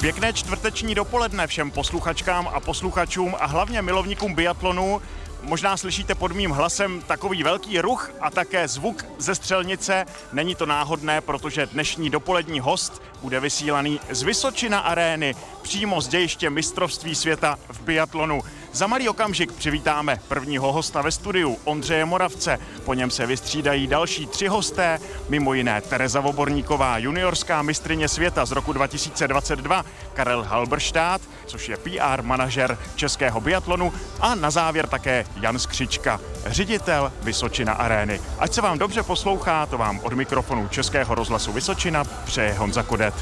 [0.00, 5.02] Pěkné čtvrteční dopoledne všem posluchačkám a posluchačům a hlavně milovníkům biatlonu.
[5.42, 10.06] Možná slyšíte pod mým hlasem takový velký ruch a také zvuk ze střelnice.
[10.32, 16.50] Není to náhodné, protože dnešní dopolední host bude vysílaný z Vysočina arény přímo z dějiště
[16.50, 18.42] mistrovství světa v biatlonu.
[18.78, 22.58] Za malý okamžik přivítáme prvního hosta ve studiu, Ondřeje Moravce.
[22.84, 24.98] Po něm se vystřídají další tři hosté,
[25.28, 29.84] mimo jiné Tereza Voborníková, juniorská mistrině světa z roku 2022,
[30.14, 37.12] Karel Halberštát, což je PR manažer českého biatlonu a na závěr také Jan Skřička, ředitel
[37.22, 38.20] Vysočina arény.
[38.38, 43.14] Ať se vám dobře poslouchá, to vám od mikrofonu Českého rozhlasu Vysočina přeje Honza Kodet.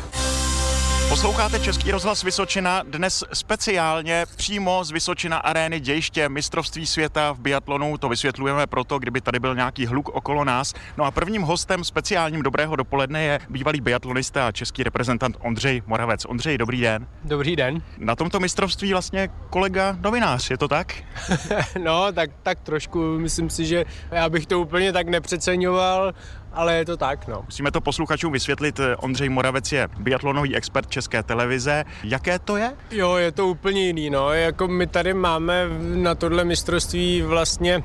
[1.09, 7.99] Posloucháte Český rozhlas Vysočina, dnes speciálně přímo z Vysočina arény dějiště mistrovství světa v biatlonu.
[7.99, 10.75] To vysvětlujeme proto, kdyby tady byl nějaký hluk okolo nás.
[10.97, 16.25] No a prvním hostem speciálním dobrého dopoledne je bývalý biatlonista a český reprezentant Ondřej Moravec.
[16.25, 17.07] Ondřej, dobrý den.
[17.25, 17.83] Dobrý den.
[17.99, 20.95] Na tomto mistrovství vlastně kolega novinář, je to tak?
[21.85, 26.15] no, tak, tak trošku, myslím si, že já bych to úplně tak nepřeceňoval
[26.57, 27.43] ale je to tak, no.
[27.45, 28.81] Musíme to posluchačům vysvětlit.
[28.99, 31.85] Ondřej Moravec je biatlonový expert České televize.
[32.05, 32.73] Jaké to je?
[32.91, 34.33] Jo, je to úplně jiný, no.
[34.33, 37.85] Jako my tady máme na tohle mistrovství vlastně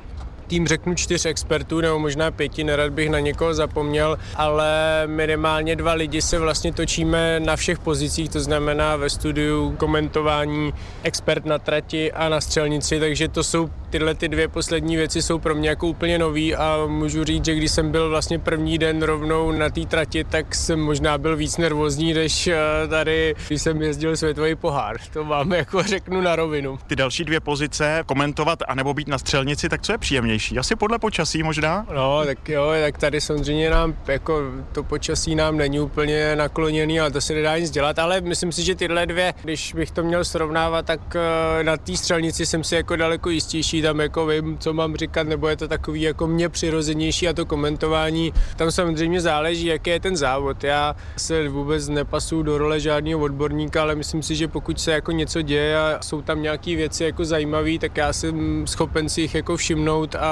[0.52, 5.92] tým řeknu čtyř expertů, nebo možná pěti, nerad bych na někoho zapomněl, ale minimálně dva
[5.92, 12.12] lidi se vlastně točíme na všech pozicích, to znamená ve studiu, komentování, expert na trati
[12.12, 15.86] a na střelnici, takže to jsou tyhle ty dvě poslední věci jsou pro mě jako
[15.86, 19.80] úplně nový a můžu říct, že když jsem byl vlastně první den rovnou na té
[19.80, 22.58] trati, tak jsem možná byl víc nervózní, než eh,
[22.88, 24.96] tady, když jsem jezdil světový pohár.
[25.12, 26.78] To vám jako řeknu na rovinu.
[26.86, 30.41] Ty další dvě pozice, komentovat anebo být na střelnici, tak co je příjemnější?
[30.58, 31.86] Asi podle počasí možná?
[31.94, 34.40] No, tak jo, tak tady samozřejmě nám jako
[34.72, 38.62] to počasí nám není úplně nakloněný, ale to se nedá nic dělat, ale myslím si,
[38.62, 42.74] že tyhle dvě, když bych to měl srovnávat, tak eh, na té střelnici jsem si
[42.74, 46.48] jako daleko jistější, tam jako vím, co mám říkat, nebo je to takový jako mě
[46.48, 50.64] přirozenější a to komentování, tam samozřejmě záleží, jaký je ten závod.
[50.64, 55.12] Já se vůbec nepasu do role žádného odborníka, ale myslím si, že pokud se jako
[55.12, 59.34] něco děje a jsou tam nějaké věci jako zajímavé, tak já jsem schopen si jich
[59.34, 60.31] jako všimnout a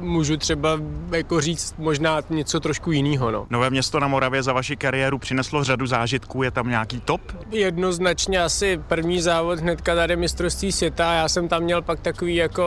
[0.00, 0.80] můžu třeba
[1.12, 3.30] jako říct možná něco trošku jiného.
[3.30, 3.46] No.
[3.50, 7.20] Nové město na Moravě za vaši kariéru přineslo řadu zážitků, je tam nějaký top?
[7.50, 12.64] Jednoznačně asi první závod hnedka tady mistrovství světa, já jsem tam měl pak takový jako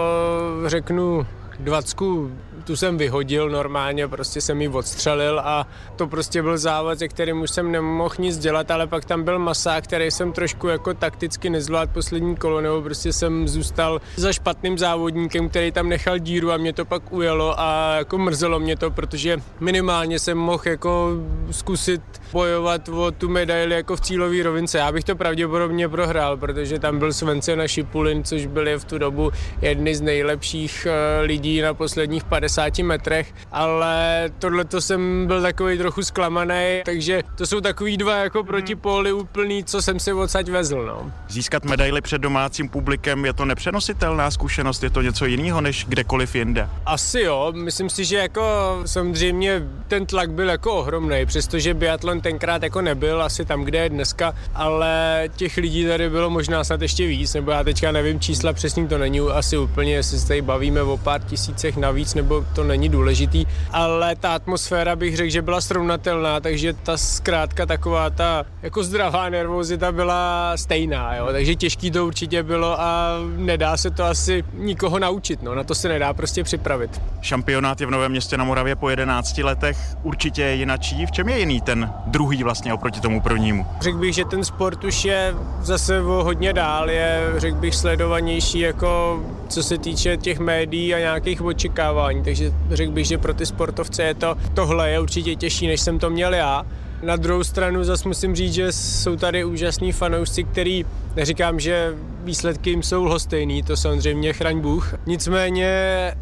[0.65, 1.27] řeknu
[1.59, 2.31] dvacku
[2.65, 7.41] tu jsem vyhodil normálně, prostě jsem ji odstřelil a to prostě byl závod, se kterým
[7.41, 11.49] už jsem nemohl nic dělat, ale pak tam byl masák, který jsem trošku jako takticky
[11.49, 16.57] nezvládl poslední kolo, nebo prostě jsem zůstal za špatným závodníkem, který tam nechal díru a
[16.57, 21.09] mě to pak ujelo a jako mrzelo mě to, protože minimálně jsem mohl jako
[21.51, 22.01] zkusit
[22.31, 24.77] bojovat o tu medaili jako v cílové rovince.
[24.77, 28.97] Já bych to pravděpodobně prohrál, protože tam byl Svence na Šipulin, což byli v tu
[28.97, 35.27] dobu jedny z nejlepších eh, lidí na posledních 50 50 metrech, ale tohle to jsem
[35.27, 40.13] byl takový trochu zklamaný, takže to jsou takový dva jako protipóly úplný, co jsem si
[40.13, 40.85] odsaď vezl.
[40.85, 41.11] No.
[41.27, 46.35] Získat medaily před domácím publikem je to nepřenositelná zkušenost, je to něco jiného než kdekoliv
[46.35, 46.69] jinde?
[46.85, 48.43] Asi jo, myslím si, že jako
[48.85, 53.89] samozřejmě ten tlak byl jako ohromný, přestože biatlon tenkrát jako nebyl asi tam, kde je
[53.89, 58.53] dneska, ale těch lidí tady bylo možná snad ještě víc, nebo já teďka nevím čísla
[58.53, 62.63] přesně, to není asi úplně, jestli se tady bavíme o pár tisícech navíc, nebo to
[62.63, 68.45] není důležitý, ale ta atmosféra bych řekl, že byla srovnatelná, takže ta zkrátka taková ta
[68.61, 71.27] jako zdravá nervozita byla stejná, jo?
[71.31, 75.55] takže těžký to určitě bylo a nedá se to asi nikoho naučit, no?
[75.55, 77.01] na to se nedá prostě připravit.
[77.21, 81.05] Šampionát je v Novém městě na Moravě po 11 letech určitě je jinačí.
[81.05, 83.65] V čem je jiný ten druhý vlastně oproti tomu prvnímu?
[83.81, 88.59] Řekl bych, že ten sport už je zase o hodně dál, je řekl bych sledovanější
[88.59, 89.19] jako
[89.49, 94.03] co se týče těch médií a nějakých očekávání, takže řekl bych, že pro ty sportovce
[94.03, 96.65] je to, tohle je určitě těžší, než jsem to měl já.
[97.03, 100.85] Na druhou stranu zase musím říct, že jsou tady úžasní fanoušci, který
[101.15, 101.93] Neříkám, že
[102.25, 104.93] výsledky jim jsou lhostejný, to samozřejmě chraň Bůh.
[105.05, 105.69] Nicméně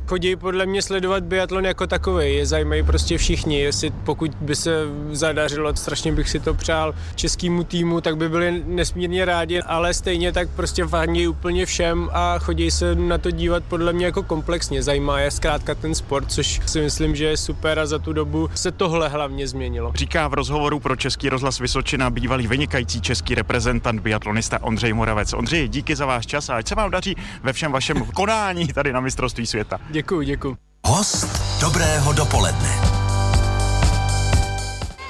[0.07, 2.35] chodí podle mě sledovat biatlon jako takový.
[2.35, 3.59] Je zajímají prostě všichni.
[3.59, 4.71] Jestli pokud by se
[5.11, 10.31] zadařilo, strašně bych si to přál českému týmu, tak by byli nesmírně rádi, ale stejně
[10.31, 14.83] tak prostě fandí úplně všem a chodí se na to dívat podle mě jako komplexně.
[14.83, 18.49] Zajímá je zkrátka ten sport, což si myslím, že je super a za tu dobu
[18.55, 19.91] se tohle hlavně změnilo.
[19.95, 25.33] Říká v rozhovoru pro Český rozhlas Vysočina bývalý vynikající český reprezentant biatlonista Ondřej Moravec.
[25.33, 28.93] Ondřej, díky za váš čas a ať se vám daří ve všem vašem konání tady
[28.93, 29.79] na mistrovství světa.
[29.89, 30.57] Děkuji, děkuji.
[30.85, 32.92] Host dobrého dopoledne.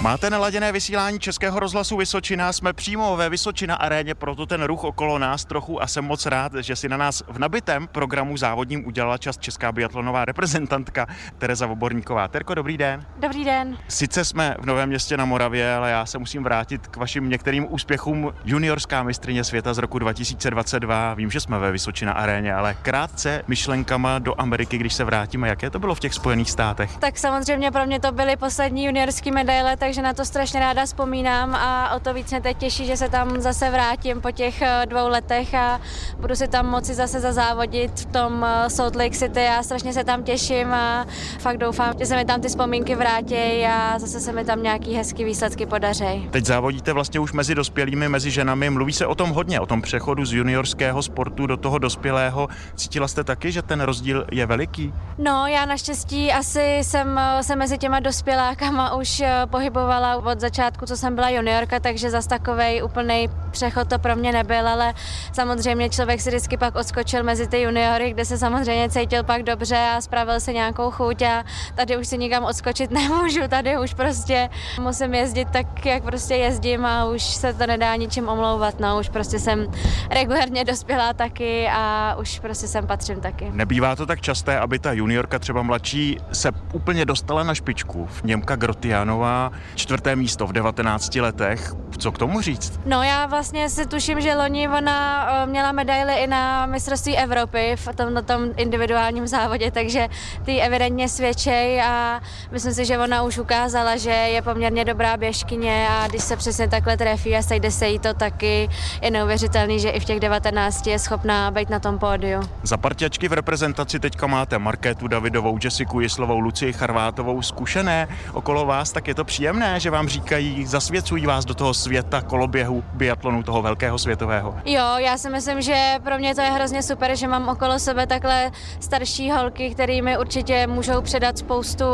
[0.03, 5.19] Máte naladěné vysílání Českého rozhlasu Vysočina, jsme přímo ve Vysočina aréně, proto ten ruch okolo
[5.19, 9.17] nás trochu a jsem moc rád, že si na nás v nabitém programu závodním udělala
[9.17, 11.07] čas česká biatlonová reprezentantka
[11.37, 12.27] Tereza Voborníková.
[12.27, 13.05] Terko, dobrý den.
[13.17, 13.77] Dobrý den.
[13.87, 17.73] Sice jsme v Novém městě na Moravě, ale já se musím vrátit k vašim některým
[17.73, 18.33] úspěchům.
[18.45, 21.13] Juniorská mistrině světa z roku 2022.
[21.13, 25.69] Vím, že jsme ve Vysočina aréně, ale krátce myšlenkama do Ameriky, když se vrátíme, jaké
[25.69, 26.97] to bylo v těch Spojených státech?
[26.97, 31.55] Tak samozřejmě pro mě to byly poslední juniorské medaile, takže na to strašně ráda vzpomínám
[31.55, 34.85] a o to víc mě teď těší, že se tam zase vrátím po těch eh,
[34.85, 35.81] dvou letech a
[36.19, 39.43] budu si tam moci zase zazávodit v tom eh, Salt Lake City.
[39.43, 41.05] Já strašně se tam těším a
[41.39, 44.93] fakt doufám, že se mi tam ty vzpomínky vrátí a zase se mi tam nějaký
[44.93, 46.29] hezký výsledky podaří.
[46.31, 48.69] Teď závodíte vlastně už mezi dospělými, mezi ženami.
[48.69, 52.47] Mluví se o tom hodně, o tom přechodu z juniorského sportu do toho dospělého.
[52.75, 54.93] Cítila jste taky, že ten rozdíl je veliký?
[55.17, 59.41] No, já naštěstí asi jsem se mezi těma dospělákama už eh,
[59.83, 64.31] pohybovala od začátku, co jsem byla juniorka, takže zas takovej úplný přechod to pro mě
[64.31, 64.93] nebyl, ale
[65.33, 69.77] samozřejmě člověk si vždycky pak odskočil mezi ty juniory, kde se samozřejmě cítil pak dobře
[69.77, 71.43] a spravil se nějakou chuť a
[71.75, 74.49] tady už si nikam odskočit nemůžu, tady už prostě
[74.81, 79.09] musím jezdit tak, jak prostě jezdím a už se to nedá ničím omlouvat, no už
[79.09, 79.67] prostě jsem
[80.09, 83.51] regulárně dospělá taky a už prostě sem patřím taky.
[83.51, 88.09] Nebývá to tak časté, aby ta juniorka třeba mladší se úplně dostala na špičku.
[88.23, 91.73] Němka Grotianová, čtvrté místo v 19 letech.
[91.97, 92.79] Co k tomu říct?
[92.85, 97.75] No já vlastně si tuším, že loni ona eh, měla medaily i na mistrovství Evropy
[97.75, 100.07] v tom, na tom individuálním závodě, takže
[100.45, 102.21] ty evidentně svědčej a
[102.51, 106.67] myslím si, že ona už ukázala, že je poměrně dobrá běžkyně a když se přesně
[106.67, 108.69] takhle trefí a sejde se jí to taky,
[109.01, 112.41] je neuvěřitelný, že i v těch 19 je schopná být na tom pódiu.
[112.63, 118.91] Za partiačky v reprezentaci teďka máte Markétu Davidovou, Jessiku Jislovou, Lucii Charvátovou, zkušené okolo vás,
[118.91, 123.61] tak je to příjemné, že vám říkají, zasvěcují vás do toho světa koloběhu biatlonu, toho
[123.61, 124.55] velkého světového.
[124.65, 128.07] Jo, já si myslím, že pro mě to je hrozně super, že mám okolo sebe
[128.07, 131.85] takhle starší holky, které mi určitě můžou předat spoustu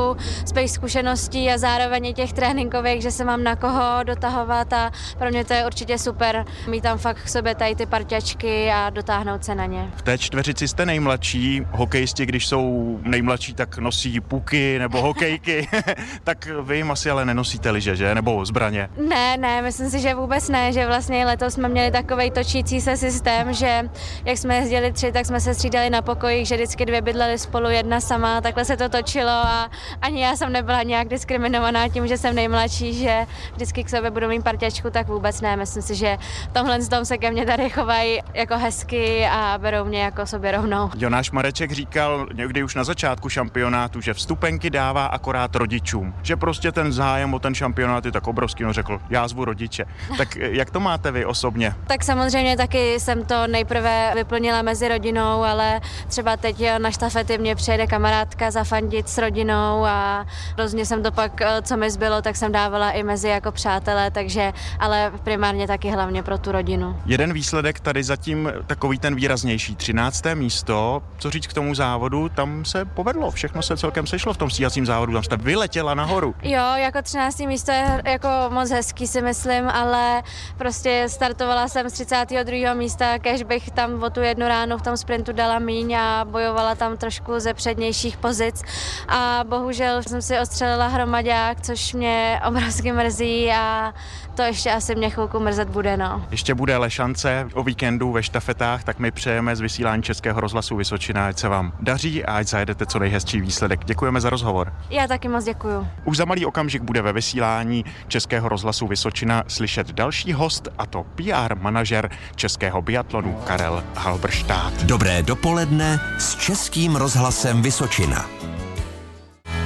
[0.45, 5.29] svých zkušeností a zároveň i těch tréninkových, že se mám na koho dotahovat a pro
[5.29, 9.45] mě to je určitě super mít tam fakt k sobě tady ty parťačky a dotáhnout
[9.45, 9.91] se na ně.
[9.95, 15.67] V té čtveřici jste nejmladší, hokejisti, když jsou nejmladší, tak nosí puky nebo hokejky,
[16.23, 18.15] tak vy jim asi ale nenosíte liže, že?
[18.15, 18.89] Nebo zbraně?
[19.09, 22.97] Ne, ne, myslím si, že vůbec ne, že vlastně letos jsme měli takový točící se
[22.97, 23.89] systém, že
[24.25, 27.69] jak jsme jezdili tři, tak jsme se střídali na pokojích, že vždycky dvě bydleli spolu,
[27.69, 29.69] jedna sama, takhle se to točilo a
[30.01, 34.27] ani já jsem nebyla nějak diskriminovaná tím, že jsem nejmladší, že vždycky k sobě budu
[34.27, 35.55] mít parťačku, tak vůbec ne.
[35.55, 36.17] Myslím si, že
[36.49, 40.51] v tomhle tom se ke mně tady chovají jako hezky a berou mě jako sobě
[40.51, 40.89] rovnou.
[40.97, 46.71] Jonáš Mareček říkal někdy už na začátku šampionátu, že vstupenky dává akorát rodičům, že prostě
[46.71, 49.85] ten zájem o ten šampionát je tak obrovský, no řekl, já zvu rodiče.
[50.17, 51.75] Tak jak to máte vy osobně?
[51.87, 57.55] Tak samozřejmě taky jsem to nejprve vyplnila mezi rodinou, ale třeba teď na štafety mě
[57.55, 60.25] přijede kamarádka zafandit s rodinou a
[60.57, 64.53] rozně jsem to pak, co mi zbylo, tak jsem dávala i mezi jako přátelé, takže
[64.79, 66.99] ale primárně taky hlavně pro tu rodinu.
[67.05, 70.23] Jeden výsledek tady zatím takový ten výraznější, 13.
[70.33, 74.49] místo, co říct k tomu závodu, tam se povedlo, všechno se celkem sešlo v tom
[74.49, 76.35] stíhacím závodu, tam jste vyletěla nahoru.
[76.43, 77.28] Jo, jako 13.
[77.37, 80.23] místo je jako moc hezký si myslím, ale
[80.57, 82.73] prostě startovala jsem z 32.
[82.73, 86.75] místa, kež bych tam o tu jednu ránu v tom sprintu dala míň a bojovala
[86.75, 88.63] tam trošku ze přednějších pozic
[89.07, 93.93] a bohužel jsem si ostřelila hromadák, což mě obrovsky mrzí a
[94.35, 96.25] to ještě asi mě chvilku mrzet bude, no.
[96.31, 100.75] Ještě bude ale šance o víkendu ve štafetách, tak my přejeme z vysílání Českého rozhlasu
[100.75, 103.85] Vysočina, ať se vám daří a ať zajedete co nejhezčí výsledek.
[103.85, 104.73] Děkujeme za rozhovor.
[104.89, 105.87] Já taky moc děkuju.
[106.05, 111.03] Už za malý okamžik bude ve vysílání Českého rozhlasu Vysočina slyšet další host, a to
[111.15, 114.83] PR manažer Českého biatlonu Karel Halbrštát.
[114.83, 118.48] Dobré dopoledne s Českým rozhlasem Vysočina.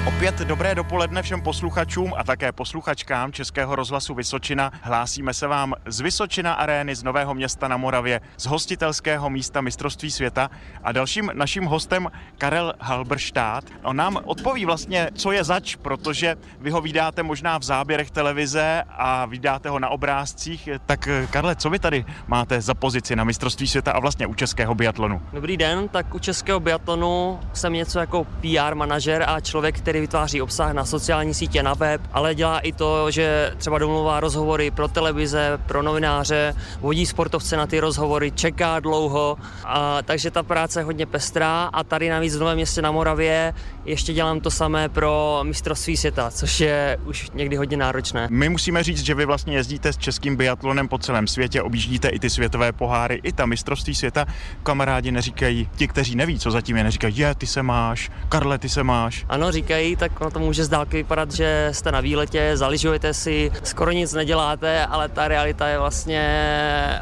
[0.07, 4.71] Opět dobré dopoledne všem posluchačům a také posluchačkám Českého rozhlasu Vysočina.
[4.81, 10.11] Hlásíme se vám z Vysočina arény z Nového města na Moravě, z hostitelského místa mistrovství
[10.11, 10.49] světa
[10.83, 13.63] a dalším naším hostem Karel Halberštát.
[13.83, 18.83] On nám odpoví vlastně, co je zač, protože vy ho vydáte možná v záběrech televize
[18.89, 20.69] a vydáte ho na obrázcích.
[20.85, 24.75] Tak Karle, co vy tady máte za pozici na mistrovství světa a vlastně u českého
[24.75, 25.21] biatlonu?
[25.33, 30.01] Dobrý den, tak u českého biatlonu jsem něco jako PR manažer a člověk, který který
[30.01, 34.71] vytváří obsah na sociální sítě, na web, ale dělá i to, že třeba domluvá rozhovory
[34.71, 40.79] pro televize, pro novináře, vodí sportovce na ty rozhovory, čeká dlouho, a, takže ta práce
[40.79, 43.53] je hodně pestrá a tady navíc v Novém městě na Moravě
[43.85, 48.27] ještě dělám to samé pro mistrovství světa, což je už někdy hodně náročné.
[48.31, 52.19] My musíme říct, že vy vlastně jezdíte s českým biatlonem po celém světě, objíždíte i
[52.19, 54.25] ty světové poháry, i ta mistrovství světa.
[54.63, 58.69] Kamarádi neříkají, ti, kteří neví, co zatím je, neříkají, je, ty se máš, Karle, ty
[58.69, 59.25] se máš.
[59.29, 63.51] Ano, říkají, tak ono to může z dálky vypadat, že jste na výletě, zaližujete si,
[63.63, 66.23] skoro nic neděláte, ale ta realita je vlastně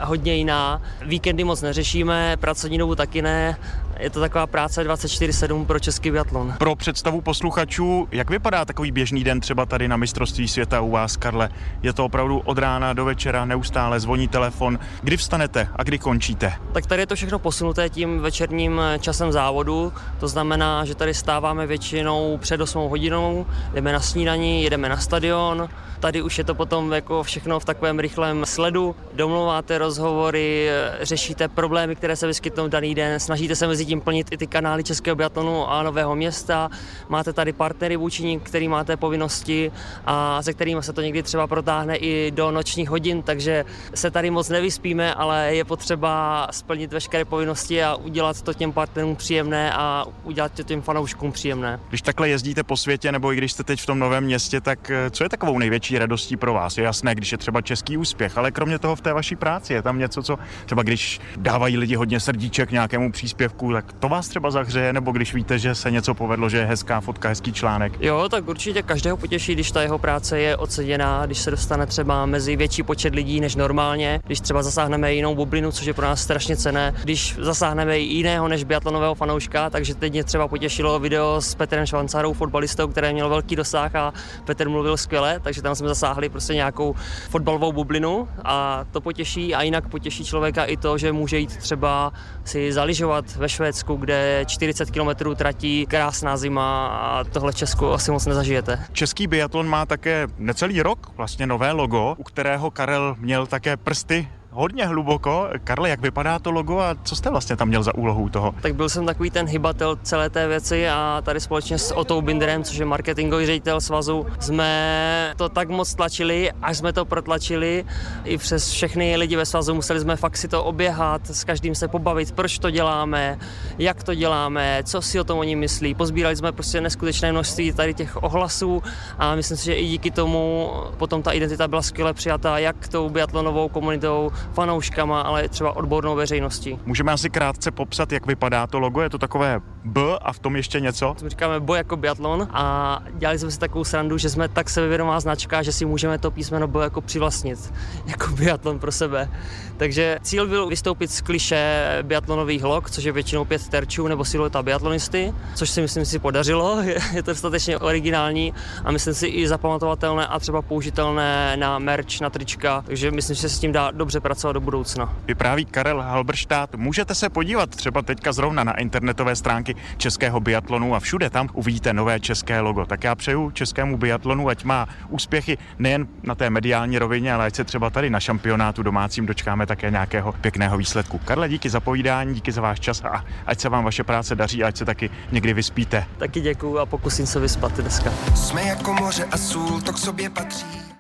[0.02, 0.82] hodně jiná.
[1.06, 3.58] Víkendy moc neřešíme, pracovní dobu taky ne,
[4.00, 6.54] je to taková práce 24-7 pro český biatlon.
[6.58, 11.18] Pro představu posluchačů, jak vypadá takový běžný den třeba tady na mistrovství světa u vás,
[11.18, 11.50] Karle?
[11.84, 14.80] Je to opravdu od rána do večera, neustále zvoní telefon.
[15.02, 16.54] Kdy vstanete a kdy končíte?
[16.72, 19.94] Tak tady je to všechno posunuté tím večerním časem závodu.
[20.20, 25.70] To znamená, že tady stáváme většinou před 8 hodinou, jdeme na snídaní, jedeme na stadion.
[26.00, 28.96] Tady už je to potom jako všechno v takovém rychlém sledu.
[29.14, 30.70] Domluváte rozhovory,
[31.02, 34.84] řešíte problémy, které se vyskytnou daný den, snažíte se mezi tím plnit i ty kanály
[34.84, 36.70] Českého biatlonu a Nového města.
[37.10, 39.72] Máte tady partnery vůči který máte povinnosti
[40.06, 44.30] a se kterými se to někdy třeba protáhne i do nočních hodin, takže se tady
[44.32, 50.06] moc nevyspíme, ale je potřeba splnit veškeré povinnosti a udělat to těm partnerům příjemné a
[50.24, 51.80] udělat to těm fanouškům příjemné.
[51.90, 54.90] Když takhle jezdíte po světě nebo i když jste teď v tom novém městě, tak
[54.90, 56.78] eh, co je takovou největší radostí pro vás?
[56.78, 59.82] Je jasné, když je třeba český úspěch, ale kromě toho v té vaší práci je
[59.82, 64.52] tam něco, co třeba když dávají lidi hodně srdíček nějakému příspěvku, tak to vás třeba
[64.52, 67.94] zahřeje, nebo když víte, že se něco povedlo, že je hezká fotka, hezký článek?
[68.00, 72.26] Jo, tak určitě každého potěší, když ta jeho práce je oceněná, když se dostane třeba
[72.26, 76.22] mezi větší počet lidí než normálně, když třeba zasáhneme jinou bublinu, což je pro nás
[76.22, 81.42] strašně cené, když zasáhneme i jiného než biatlonového fanouška, takže teď mě třeba potěšilo video
[81.42, 84.14] s Petrem Švancarou, fotbalistou, který měl velký dosah a
[84.46, 86.96] Petr mluvil skvěle, takže tam jsme zasáhli prostě nějakou
[87.30, 92.14] fotbalovou bublinu a to potěší a jinak potěší člověka i to, že může jít třeba
[92.46, 93.50] si zaližovat ve
[93.98, 98.86] kde 40 km tratí, krásná zima a tohle Česku asi moc nezažijete.
[98.92, 104.28] Český biatlon má také necelý rok vlastně nové logo, u kterého Karel měl také prsty
[104.52, 105.48] hodně hluboko.
[105.64, 108.54] Karle, jak vypadá to logo a co jste vlastně tam měl za úlohu toho?
[108.62, 112.64] Tak byl jsem takový ten hybatel celé té věci a tady společně s Otou Binderem,
[112.64, 117.86] což je marketingový ředitel svazu, jsme to tak moc tlačili, až jsme to protlačili.
[118.24, 121.88] I přes všechny lidi ve svazu museli jsme fakt si to oběhat, s každým se
[121.88, 123.40] pobavit, proč to děláme,
[123.78, 125.96] jak to děláme, co si o tom oni myslí.
[125.96, 128.84] Pozbírali jsme prostě neskutečné množství tady těch ohlasů
[129.18, 133.10] a myslím si, že i díky tomu potom ta identita byla skvěle přijatá jak tou
[133.10, 136.80] biatlonovou komunitou, fanouškama, ale třeba odbornou veřejností.
[136.86, 139.02] Můžeme asi krátce popsat, jak vypadá to logo.
[139.02, 141.16] Je to takové B a v tom ještě něco?
[141.24, 145.20] My říkáme boj jako biatlon a dělali jsme si takovou srandu, že jsme tak sebevědomá
[145.20, 147.74] značka, že si můžeme to písmeno B jako přivlastnit,
[148.06, 149.30] jako biatlon pro sebe.
[149.78, 154.64] Takže cíl byl vystoupit z kliše biatlonových log, což je většinou pět terčů nebo silueta
[154.64, 156.82] biatlonisty, což si myslím si podařilo,
[157.14, 162.30] je to dostatečně originální a myslím si i zapamatovatelné a třeba použitelné na merch, na
[162.30, 165.14] trička, takže myslím, že se s tím dá dobře pracovat do budoucna.
[165.26, 166.76] Vypráví Karel Halberštát.
[166.76, 171.94] Můžete se podívat třeba teďka zrovna na internetové stránky českého biatlonu a všude tam uvidíte
[171.94, 172.86] nové české logo.
[172.86, 177.56] Tak já přeju českému biatlonu, ať má úspěchy nejen na té mediální rovině, ale ať
[177.56, 181.18] se třeba tady na šampionátu domácím dočkáme také nějakého pěkného výsledku.
[181.26, 184.64] Karle, díky za povídání, díky za váš čas a ať se vám vaše práce daří
[184.64, 186.06] a ať se taky někdy vyspíte.
[186.18, 188.12] Taky děkuju a pokusím se vyspat dneska.
[188.36, 190.91] Jsme jako moře a sůl, to k sobě patří.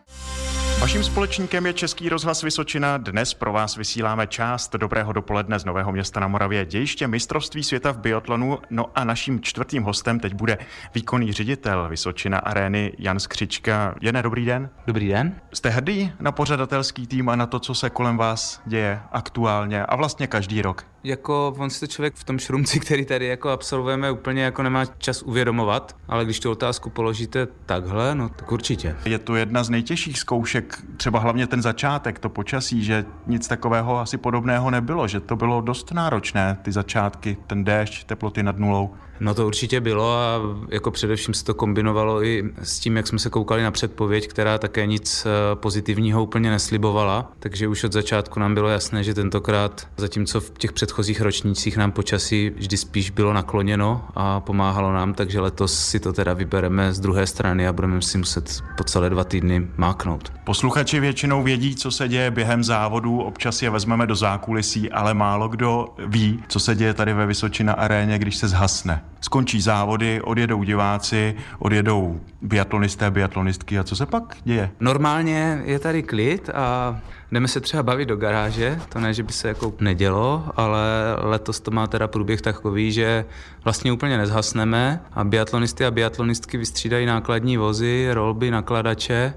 [0.81, 2.97] Vaším společníkem je Český rozhlas Vysočina.
[2.97, 7.91] Dnes pro vás vysíláme část dobrého dopoledne z Nového města na Moravě, dějiště mistrovství světa
[7.91, 8.59] v biatlonu.
[8.69, 10.57] No a naším čtvrtým hostem teď bude
[10.95, 13.95] výkonný ředitel Vysočina arény Jan Skřička.
[14.01, 14.69] Jene, dobrý den.
[14.88, 15.41] Dobrý den.
[15.53, 19.95] Jste hrdý na pořadatelský tým a na to, co se kolem vás děje aktuálně a
[19.95, 20.90] vlastně každý rok?
[21.03, 24.86] Jako on si to člověk v tom šrumci, který tady jako absolvujeme, úplně jako nemá
[24.86, 28.96] čas uvědomovat, ale když tu otázku položíte takhle, no tak určitě.
[29.05, 34.00] Je to jedna z nejtěžších zkoušek, třeba hlavně ten začátek, to počasí, že nic takového
[34.00, 38.89] asi podobného nebylo, že to bylo dost náročné, ty začátky, ten déšť, teploty nad nulou.
[39.23, 43.19] No to určitě bylo a jako především se to kombinovalo i s tím, jak jsme
[43.19, 47.31] se koukali na předpověď, která také nic eh, pozitivního úplně neslibovala.
[47.39, 51.91] Takže už od začátku nám bylo jasné, že tentokrát, zatímco v těch předchozích ročnících nám
[51.91, 56.99] počasí vždy spíš bylo nakloněno a pomáhalo nám, takže letos si to teda vybereme z
[56.99, 60.33] druhé strany a budeme si muset po celé dva týdny máknout.
[60.43, 65.47] Posluchači většinou vědí, co se děje během závodů, občas je vezmeme do zákulisí, ale málo
[65.47, 69.11] kdo ví, co se děje tady ve Vysočina aréně, když se zhasne.
[69.22, 74.72] Skončí závody, odjedou diváci, odjedou biatlonisté, biatlonistky a co se pak děje?
[74.80, 77.00] Normálně je tady klid a
[77.32, 80.82] jdeme se třeba bavit do garáže, to ne, že by se jako nedělo, ale
[81.18, 83.25] letos to má teda průběh takový, že
[83.63, 89.34] vlastně úplně nezhasneme a biatlonisty a biatlonistky vystřídají nákladní vozy, rolby, nakladače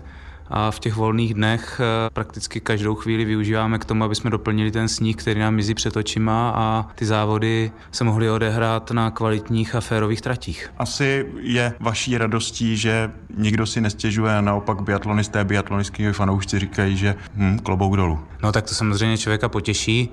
[0.49, 4.71] a v těch volných dnech eh, prakticky každou chvíli využíváme k tomu, aby jsme doplnili
[4.71, 9.75] ten sníh, který nám mizí před očima a ty závody se mohly odehrát na kvalitních
[9.75, 10.73] a férových tratích.
[10.79, 17.15] Asi je vaší radostí, že nikdo si nestěžuje a naopak biatlonisté, biatlonistky fanoušci říkají, že
[17.35, 18.21] hm, klobouk dolů.
[18.43, 20.11] No tak to samozřejmě člověka potěší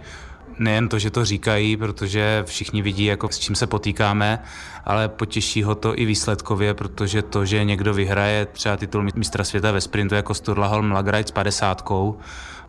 [0.62, 4.40] nejen to, že to říkají, protože všichni vidí, jako s čím se potýkáme,
[4.86, 9.72] ale potěší ho to i výsledkově, protože to, že někdo vyhraje třeba titul mistra světa
[9.72, 11.82] ve sprintu jako Sturlahol Lagrajt s 50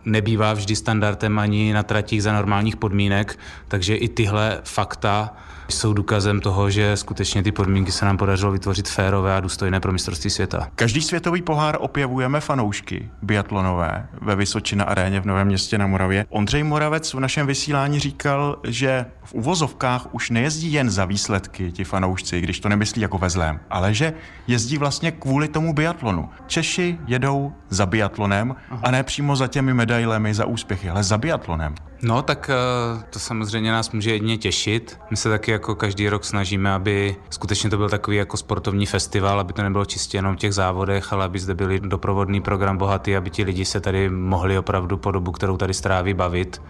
[0.05, 5.37] nebývá vždy standardem ani na tratích za normálních podmínek, takže i tyhle fakta
[5.75, 9.93] jsou důkazem toho, že skutečně ty podmínky se nám podařilo vytvořit férové a důstojné pro
[9.93, 10.69] mistrovství světa.
[10.75, 16.27] Každý světový pohár opěvujeme fanoušky biatlonové ve Vysočina aréně v Novém městě na Moravě.
[16.29, 21.85] Ondřej Moravec v našem vysílání říkal, že v uvozovkách už nejezdí jen za výsledky ti
[21.85, 24.13] fanoušci, když to nemyslí jako ve zlém, ale že
[24.47, 26.29] jezdí vlastně kvůli tomu biatlonu.
[26.47, 31.75] Češi jedou za biatlonem a ne přímo za těmi medailemi za úspěchy, ale za biatlonem.
[32.05, 34.99] No, tak eh, to samozřejmě nás může jedině těšit.
[35.11, 39.41] My se taky jako každý rok snažíme, aby skutečně to byl takový jako sportovní festival,
[39.41, 43.17] aby to nebylo čistě jenom v těch závodech, ale aby zde byli doprovodný program bohatý,
[43.17, 46.63] aby ti lidi se tady mohli opravdu po dobu, kterou tady stráví, bavit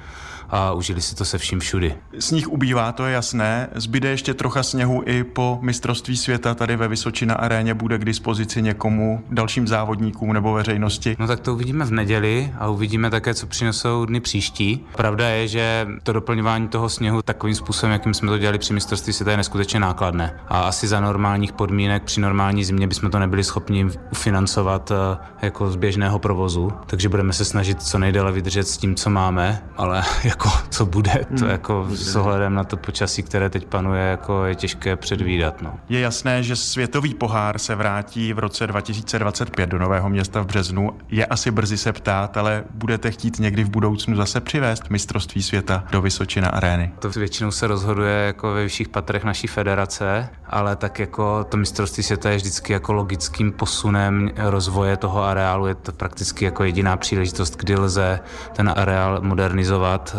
[0.50, 1.94] a užili si to se vším všudy.
[2.18, 3.68] Sníh ubývá, to je jasné.
[3.74, 8.62] Zbyde ještě trocha sněhu i po mistrovství světa tady ve Vysočina aréně bude k dispozici
[8.62, 11.16] někomu, dalším závodníkům nebo veřejnosti.
[11.18, 14.86] No tak to uvidíme v neděli a uvidíme také, co přinesou dny příští.
[14.96, 19.12] Pravda je, že to doplňování toho sněhu takovým způsobem, jakým jsme to dělali při mistrovství
[19.12, 20.40] světa, je neskutečně nákladné.
[20.48, 25.70] A asi za normálních podmínek při normální zimě bychom to nebyli schopni ufinancovat eh, jako
[25.70, 26.72] z běžného provozu.
[26.86, 30.86] Takže budeme se snažit co nejdéle vydržet s tím, co máme, ale jako jako co
[30.86, 31.50] bude, to hmm.
[31.50, 35.62] jako s ohledem na to počasí, které teď panuje, jako je těžké předvídat.
[35.62, 35.74] No.
[35.88, 40.90] Je jasné, že světový pohár se vrátí v roce 2025 do Nového města v březnu.
[41.08, 45.84] Je asi brzy se ptát, ale budete chtít někdy v budoucnu zase přivést mistrovství světa
[45.90, 46.92] do Vysočina arény?
[46.98, 52.02] To většinou se rozhoduje jako ve vyšších patrech naší federace, ale tak jako to mistrovství
[52.02, 55.66] světa je vždycky jako logickým posunem rozvoje toho areálu.
[55.66, 58.20] Je to prakticky jako jediná příležitost, kdy lze
[58.52, 60.16] ten areál modernizovat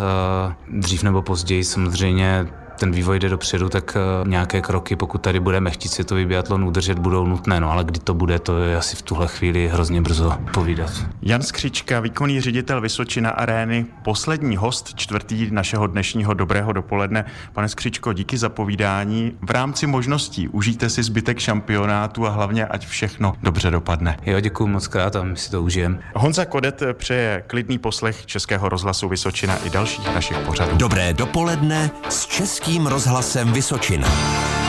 [0.67, 2.47] dřív nebo později samozřejmě
[2.83, 6.99] ten vývoj jde dopředu, tak eh, nějaké kroky, pokud tady budeme chtít světový biatlon udržet,
[6.99, 7.59] budou nutné.
[7.59, 10.91] No ale kdy to bude, to je asi v tuhle chvíli hrozně brzo povídat.
[11.21, 17.25] Jan Skřička, výkonný ředitel Vysočina arény, poslední host čtvrtý našeho dnešního dobrého dopoledne.
[17.53, 19.31] Pane Skřičko, díky za povídání.
[19.41, 24.17] V rámci možností užijte si zbytek šampionátu a hlavně ať všechno dobře dopadne.
[24.25, 25.99] Jo, děkuji moc krát a my si to užijeme.
[26.15, 30.77] Honza Kodet přeje klidný poslech Českého rozhlasu Vysočina i dalších našich pořadů.
[30.77, 32.25] Dobré dopoledne s
[32.73, 34.62] Českým rozhlasem Vysočina.